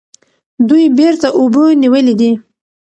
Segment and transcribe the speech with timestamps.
[0.67, 2.31] دوی بیرته اوبه نیولې دي.